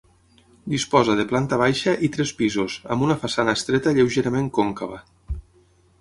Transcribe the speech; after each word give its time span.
Disposa 0.71 1.17
de 1.19 1.25
planta 1.33 1.59
baixa 1.63 1.93
i 2.07 2.09
tres 2.15 2.33
pisos, 2.41 2.79
amb 2.95 3.07
una 3.09 3.19
façana 3.27 3.57
estreta 3.61 3.97
lleugerament 3.99 4.53
còncava. 4.61 5.03